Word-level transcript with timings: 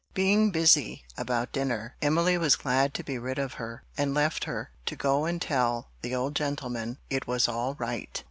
Being 0.15 0.49
busy 0.49 1.05
about 1.15 1.51
dinner, 1.51 1.95
Emily 2.01 2.35
was 2.35 2.55
glad 2.55 2.95
to 2.95 3.03
be 3.03 3.19
rid 3.19 3.37
of 3.37 3.53
her, 3.61 3.83
and 3.95 4.15
left 4.15 4.45
her, 4.45 4.71
to 4.87 4.95
go 4.95 5.25
and 5.25 5.39
tell 5.39 5.89
the 6.01 6.15
old 6.15 6.35
gentleman 6.35 6.97
it 7.11 7.27
was 7.27 7.47
all 7.47 7.75
right. 7.75 8.19